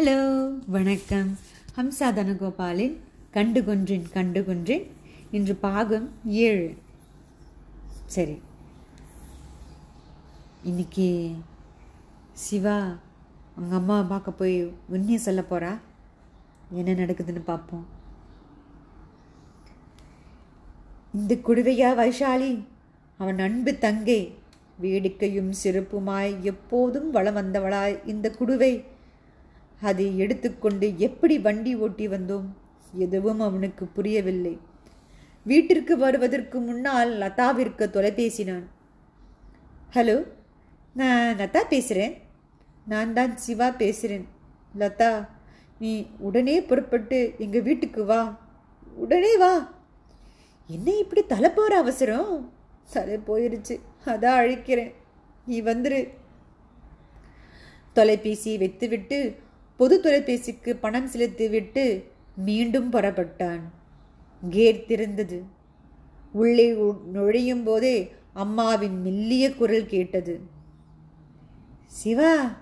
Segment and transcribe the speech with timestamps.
[0.00, 1.38] Hello வணக்கம்.
[1.76, 2.96] Hamza தனகோபாலின்
[3.30, 4.90] கண்டு கொன்றேன் கண்டு கொன்றேன்
[5.30, 6.74] இன்று பாகம் ஏழு.
[8.06, 8.40] சரி.
[10.62, 11.30] இன்னைக்கு
[12.32, 12.96] சிவா
[13.56, 15.78] அவங்க அம்மாவை பார்க்க போய் உண்மையை சொல்ல போகிறா
[16.70, 17.86] என்ன நடக்குதுன்னு பார்ப்போம்.
[21.12, 22.64] இந்த குடுவையா வைஷாலி
[23.16, 24.38] அவன் அன்பு தங்கை
[24.82, 28.84] வேடிக்கையும் சிறப்புமாய் எப்போதும் வளம் வந்தவளாய் இந்த குடுவை
[29.80, 32.46] அதை எடுத்துக்கொண்டு எப்படி வண்டி ஓட்டி வந்தோம்?
[32.94, 34.58] எதுவும் அவனுக்கு புரியவில்லை.
[35.42, 38.66] வீட்டிற்கு வருவதற்கு முன்னால் லதாவிற்கு தொலைபேசினான்.
[39.94, 40.32] ஹலோ
[40.94, 42.14] நான் லதா பேசுகிறேன்
[42.86, 44.28] நான் தான் சிவா பேசுகிறேன்
[44.78, 45.28] லதா
[45.78, 48.38] நீ உடனே புறப்பட்டு எங்கள் வீட்டுக்கு வா.
[48.94, 49.74] உடனே வா.
[50.66, 52.52] என்ன இப்படி தலை போகிற அவசரம்?
[52.92, 53.80] தலை போயிருச்சு.
[54.04, 54.92] அதான் அழிக்கிறேன்.
[55.46, 56.08] நீ வந்துரு.
[57.92, 59.36] தொலைபேசி வைத்துவிட்டு
[59.80, 63.60] பொது தொலைபேசிக்கு பணம் செலுத்திவிட்டு மீண்டும் புறப்பட்டான்.
[64.50, 65.42] கேட் திறந்தது.
[66.32, 70.40] உள்ளே உ- நுழையும் போதே அம்மாவின் மெல்லிய குரல் கேட்டது.
[71.86, 72.56] சிவா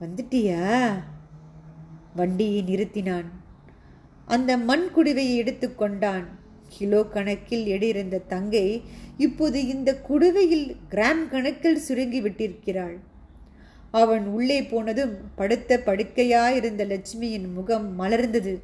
[0.00, 0.92] வந்துட்டியா?
[2.16, 3.26] வண்டியை நிறுத்தினான்.
[4.26, 6.26] அந்த மண் குடுவையை எடுத்துக்கொண்டான்
[6.68, 8.82] கிலோ கணக்கில் எடியிருந்த தங்கை
[9.16, 12.96] இப்போது இந்த குடுவையில் கிராம் கணக்கில் சுருங்கி விட்டிருக்கிறாள்.
[13.94, 18.60] அவன் உள்ளே போனதும் படுத்த படுக்கையாயிருந்த லட்சுமியின் முகம் மலர்ந்தது.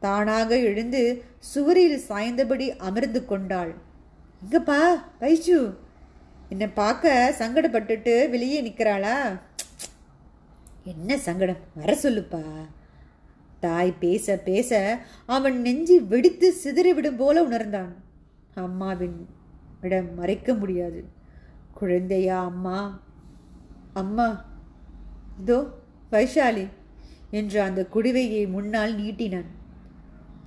[0.00, 3.74] தானாக எழுந்து சுவரில் சாய்ந்தபடி அமர்ந்து கொண்டாள்.
[4.44, 5.74] இங்கப்பா வைஷு
[6.48, 9.40] என்னை பார்க்க சங்கடப்பட்டுட்டு வெளியே நிற்கிறாளா?
[10.84, 11.56] என்ன சங்கடம்?
[11.74, 12.44] வர சொல்லுப்பா.
[13.60, 17.94] தாய் பேச பேச அவன் நெஞ்சு வெடித்து சிதறிவிடும் போல உணர்ந்தான்.
[18.54, 19.28] அம்மாவின்
[19.80, 21.04] இடம் மறைக்க முடியாது.
[21.74, 23.00] குழந்தையா அம்மா?
[23.92, 24.48] அம்மா
[25.40, 25.58] இதோ
[26.12, 26.64] வைஷாலி!
[27.30, 29.48] என்று அந்த குடிவையை முன்னால் நீட்டினான்.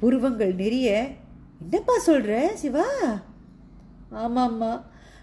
[0.00, 0.88] புருவங்கள் நெறிய
[1.60, 2.86] என்னப்பா சொல்கிற சிவா?
[4.22, 4.72] ஆமாம்மா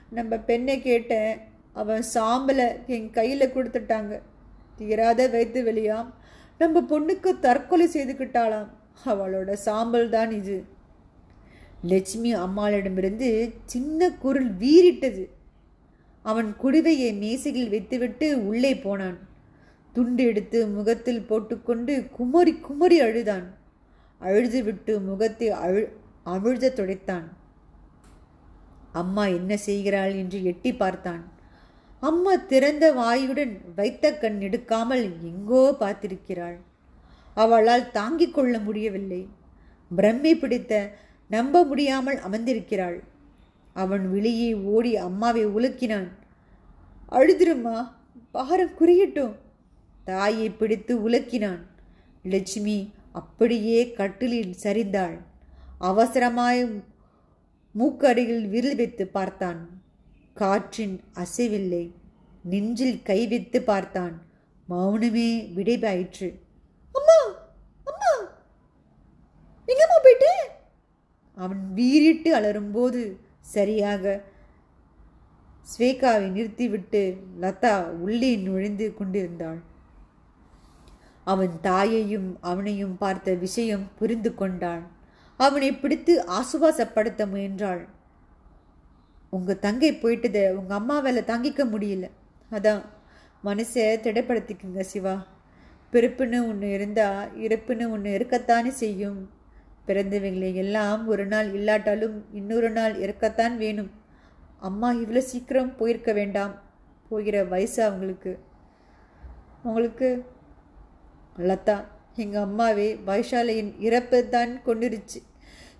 [0.10, 1.34] நம்ம பெண்ணை கேட்டேன்
[1.76, 4.14] அவன் சாம்பலை என் கையில் கொடுத்துட்டாங்க.
[4.78, 6.10] தீராத வைத்து வெளியாம்
[6.60, 8.70] நம்ம பொண்ணுக்கு தற்கொலை செய்துக்கிட்டாளாம்
[9.06, 10.58] அவளோட சாம்பல் தான் இது.
[11.92, 13.30] லட்சுமி அம்மாளிடமிருந்து
[13.66, 15.24] சின்ன குரல் வீறிட்டது.
[16.26, 19.18] அவன் குடுவையை மேசையில் வைத்துவிட்டு உள்ளே போனான்.
[20.00, 23.48] துண்டு எடுத்து முகத்தில் போட்டுக்கொண்டு குமரி குமரி அழுதான்.
[24.22, 25.82] அழுதுவிட்டு முகத்தை அழு
[26.26, 27.28] அமிழ்த துடைத்தான்.
[29.02, 31.24] அம்மா என்ன செய்கிறாள் என்று எட்டி பார்த்தான்.
[32.04, 36.58] அம்மா திறந்த வாயுடன் வைத்த கண் எடுக்காமல் எங்கோ பார்த்திருக்கிறாள்.
[37.34, 39.22] அவளால் தாங்கிக் கொள்ள முடியவில்லை.
[39.92, 40.74] பிரம்மை பிடித்த
[41.32, 42.98] நம்ப முடியாமல் அமர்ந்திருக்கிறாள்.
[43.74, 46.10] அவன் வெளியே ஓடி அம்மாவை உலுக்கினான்.
[47.12, 47.78] அழுதுருமா
[48.32, 49.36] பாரம் குறையட்டும்
[50.10, 51.64] தாயை பிடித்து உலுக்கினான்.
[52.24, 52.78] லட்சுமி
[53.12, 55.18] அப்படியே கட்டிலில் சரிந்தாள்.
[55.82, 56.62] அவசரமாய்
[57.80, 59.62] மூக்கடியில் விரல் வைத்து பார்த்தான்.
[60.34, 61.86] காற்றின் அசைவில்லை.
[62.44, 64.16] நெஞ்சில் கை வைத்து பார்த்தான்.
[64.70, 66.30] மௌனமே விடைபாயிற்று.
[66.98, 67.20] அம்மா!
[67.90, 68.14] அம்மா!
[69.68, 70.34] எங்கம்மா போயிட்டு?
[71.36, 73.02] அவன் வீறிட்டு அலரும்போது
[73.56, 74.22] சரியாக
[75.70, 77.02] ஸ்வேகாவை நிறுத்திவிட்டு
[77.42, 79.60] லதா உள்ளே நுழைந்து கொண்டிருந்தாள்.
[81.32, 84.84] அவன் தாயையும் அவனையும் பார்த்த விஷயம் புரிந்து கொண்டாள்
[85.40, 87.82] அவனை பிடித்து ஆசுவாசப்படுத்த முயன்றாள்.
[89.36, 92.06] உங்க தங்கை போயிட்டத உங்க வேலை தாங்கிக்க முடியல.
[92.52, 92.82] அதான்
[93.44, 95.16] மனசை திடப்படுத்திக்குங்க சிவா.
[95.94, 97.08] பிறப்புன்னு ஒன்று இருந்தா
[97.46, 99.20] இறப்புன்னு ஒன்று இருக்கத்தானே செய்யும்.
[99.88, 103.92] பிறந்தவங்களை எல்லாம் ஒரு நாள் இல்லாட்டாலும் இன்னொரு நாள் இருக்கத்தான் வேணும்.
[104.60, 106.54] அம்மா இவ்வளோ சீக்கிரம் போயிருக்க வேண்டாம்.
[107.10, 108.34] போகிற வயசு அவங்களுக்கு.
[109.64, 110.10] உங்களுக்கு
[111.40, 111.84] லதா
[112.16, 115.20] எங்கள் அம்மாவே வைஷாலையின் இறப்பை தான் கொண்டுருச்சு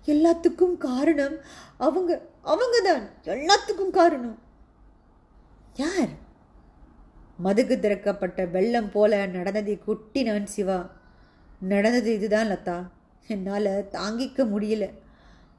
[0.06, 1.36] எல்லாத்துக்கும் காரணம்
[1.78, 4.38] அவங்க அவங்க தான் எல்லாத்துக்கும் காரணம்.
[5.74, 6.08] யார்?
[7.36, 10.90] மதுக்கு திறக்கப்பட்ட வெள்ளம் போல நடந்ததை கொட்டினான் சிவா.
[11.60, 12.90] நடந்தது இதுதான் லதா.
[13.26, 14.90] என்னால் தாங்கிக்க முடியல.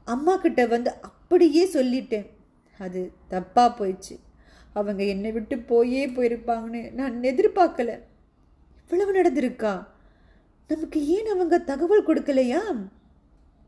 [0.04, 2.26] அம்மா கிட்ட வந்து அப்படியே சொல்லிட்டேன்.
[2.78, 4.18] அது தப்பாக போயிடுச்சு.
[4.72, 7.98] அவங்க என்னை விட்டு போயே போயிருப்பாங்கன்னு நான் எதிர்பார்க்கல.
[8.90, 9.86] இவ்வளவு நடந்திருக்கா?
[10.68, 12.60] நமக்கு ஏன் அவங்க தகவல் கொடுக்கலையா?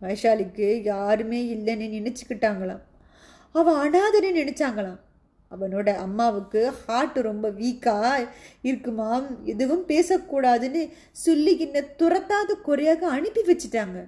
[0.02, 2.80] வைஷாலிக்கு யாருமே இல்லைன்னு நினச்சிக்கிட்டாங்களாம்.
[3.52, 5.00] அவன் அனாதன்னு நினச்சாங்களாம்.
[5.50, 8.28] அவனோட அம்மாவுக்கு ஹார்ட் ரொம்ப வீக்கா
[8.62, 14.06] இருக்குமாம் எதுவும் பேசக்கூடாதுன்னு சொல்லி என்ன துரத்தாத குறையாக அனுப்பி வச்சிட்டாங்க.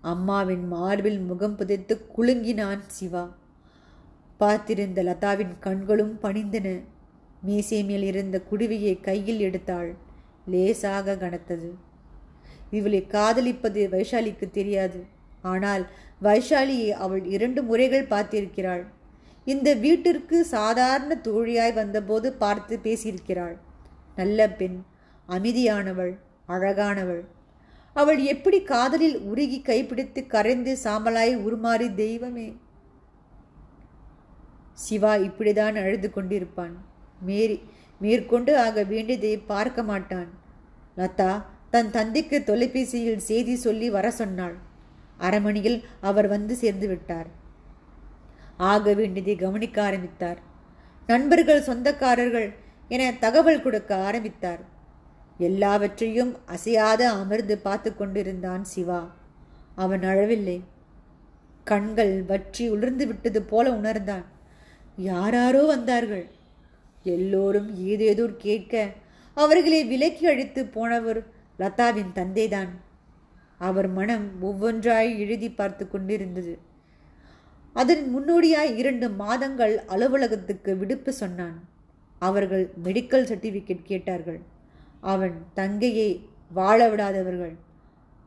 [0.00, 3.36] அம்மாவின் மார்பில் முகம் புதைத்து குலுங்கினான் சிவா.
[4.40, 6.80] பார்த்திருந்த லதாவின் கண்களும் பணிந்தன.
[7.42, 9.94] மேசை மேல் இருந்த குடுவையை கையில் எடுத்தாள்.
[10.52, 11.70] லேசாக கனத்தது.
[12.70, 15.00] இவளை காதலிப்பது வைஷாலிக்கு தெரியாது.
[15.42, 15.84] ஆனால்
[16.22, 18.84] வைஷாலியை அவள் இரண்டு முறைகள் பார்த்திருக்கிறாள்.
[19.46, 23.56] இந்த வீட்டிற்கு சாதாரண தோழியாய் வந்தபோது பார்த்து பேசியிருக்கிறாள்.
[24.16, 24.78] நல்ல பெண்
[25.28, 26.14] அமைதியானவள்
[26.48, 27.22] அழகானவள்.
[27.96, 32.48] அவள் எப்படி காதலில் உருகி கைப்பிடித்து கரைந்து சாம்பலாய் உருமாறி தெய்வமே.
[34.84, 36.74] சிவா இப்படிதான் அழுது கொண்டிருப்பான்.
[37.20, 37.56] மேரி
[38.00, 40.30] மேற்கொண்டு ஆக வேண்டியதை பார்க்க மாட்டான்.
[41.00, 41.32] லதா
[41.70, 44.56] தன் தந்தைக்கு தொலைபேசியில் செய்தி சொல்லி வர சொன்னாள்.
[45.18, 47.28] அரமணியில் அவர் வந்து சேர்ந்து விட்டார்.
[48.56, 50.40] ஆக வேண்டியதை கவனிக்க ஆரம்பித்தார்.
[51.06, 52.48] நண்பர்கள் சொந்தக்காரர்கள்
[52.88, 54.62] என தகவல் கொடுக்க ஆரம்பித்தார்.
[55.38, 59.00] எல்லாவற்றையும் அசையாத அமர்ந்து பார்த்து கொண்டிருந்தான் சிவா.
[59.74, 60.58] அவன் அழவில்லை.
[61.64, 64.26] கண்கள் வற்றி உலர்ந்து விட்டது போல உணர்ந்தான்.
[64.96, 66.26] யாராரோ வந்தார்கள்.
[67.04, 68.74] எல்லோரும் ஏதேதோ கேட்க
[69.34, 71.26] அவர்களை விலக்கி அழித்து போனவர்
[71.58, 72.68] லதாவின் தந்தைதான்.
[73.58, 76.58] அவர் மனம் ஒவ்வொன்றாய் எழுதி பார்த்து கொண்டிருந்தது.
[77.72, 81.68] அதன் முன்னோடியாய் இரண்டு மாதங்கள் அலுவலகத்துக்கு விடுப்பு சொன்னான்.
[82.18, 84.40] அவர்கள் மெடிக்கல் சர்டிஃபிகேட் கேட்டார்கள்.
[85.00, 87.54] அவன் தங்கையை வாழ விடாதவர்கள்.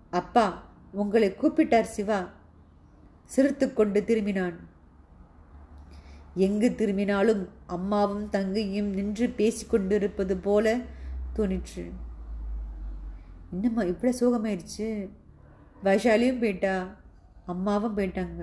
[0.10, 2.30] அப்பா உங்களை கூப்பிட்டார் சிவா.
[3.26, 4.54] சிரித்து கொண்டு திரும்பினான்.
[6.36, 7.44] எங்கு திரும்பினாலும்
[7.76, 10.76] அம்மாவும் தங்கையும் நின்று பேசிக்கொண்டிருப்பது போல
[11.38, 11.86] தோணிற்று.
[13.52, 14.88] என்னம்மா இவ்வளோ சோகமாயிடுச்சு
[15.84, 16.76] வைஷாலியும் போயிட்டா
[17.54, 18.42] அம்மாவும் போயிட்டாங்க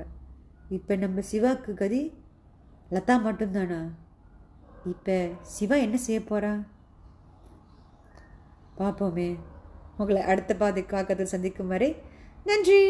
[0.77, 2.03] இப்போ நம்ம சிவாக்கு கதி
[2.95, 3.81] லதா மட்டும்தானா?
[4.93, 5.17] இப்போ
[5.55, 6.53] சிவா என்ன செய்ய போகிறா
[8.79, 9.29] பார்ப்போமே
[9.97, 11.91] உங்களை அடுத்த பாதை காக்கத்தில் சந்திக்கும் வரை
[12.45, 12.83] நன்றி.